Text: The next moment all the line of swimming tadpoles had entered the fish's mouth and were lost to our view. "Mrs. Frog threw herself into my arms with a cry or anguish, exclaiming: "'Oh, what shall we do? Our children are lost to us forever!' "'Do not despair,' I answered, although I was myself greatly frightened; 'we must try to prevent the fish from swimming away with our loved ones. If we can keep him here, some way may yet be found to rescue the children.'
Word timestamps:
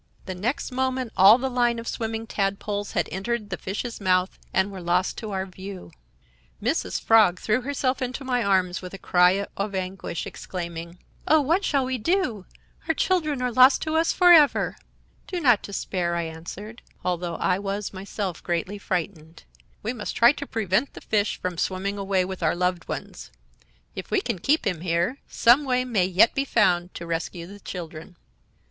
The 0.25 0.33
next 0.33 0.71
moment 0.71 1.13
all 1.15 1.37
the 1.37 1.47
line 1.47 1.77
of 1.77 1.87
swimming 1.87 2.25
tadpoles 2.25 2.93
had 2.93 3.07
entered 3.11 3.51
the 3.51 3.55
fish's 3.57 4.01
mouth 4.01 4.39
and 4.51 4.71
were 4.71 4.81
lost 4.81 5.15
to 5.19 5.29
our 5.29 5.45
view. 5.45 5.91
"Mrs. 6.59 6.99
Frog 6.99 7.39
threw 7.39 7.61
herself 7.61 8.01
into 8.01 8.25
my 8.25 8.43
arms 8.43 8.81
with 8.81 8.95
a 8.95 8.97
cry 8.97 9.45
or 9.55 9.75
anguish, 9.75 10.25
exclaiming: 10.25 10.97
"'Oh, 11.27 11.39
what 11.39 11.63
shall 11.63 11.85
we 11.85 11.99
do? 11.99 12.47
Our 12.87 12.95
children 12.95 13.43
are 13.43 13.51
lost 13.51 13.83
to 13.83 13.95
us 13.95 14.11
forever!' 14.11 14.75
"'Do 15.27 15.39
not 15.39 15.61
despair,' 15.61 16.15
I 16.15 16.23
answered, 16.23 16.81
although 17.05 17.35
I 17.35 17.59
was 17.59 17.93
myself 17.93 18.41
greatly 18.41 18.79
frightened; 18.79 19.43
'we 19.83 19.93
must 19.93 20.15
try 20.15 20.31
to 20.31 20.47
prevent 20.47 20.95
the 20.95 21.01
fish 21.01 21.39
from 21.39 21.59
swimming 21.59 21.99
away 21.99 22.25
with 22.25 22.41
our 22.41 22.55
loved 22.55 22.87
ones. 22.87 23.29
If 23.95 24.09
we 24.09 24.19
can 24.19 24.39
keep 24.39 24.65
him 24.65 24.81
here, 24.81 25.19
some 25.27 25.63
way 25.63 25.85
may 25.85 26.05
yet 26.05 26.33
be 26.33 26.43
found 26.43 26.95
to 26.95 27.05
rescue 27.05 27.45
the 27.45 27.59
children.' 27.59 28.15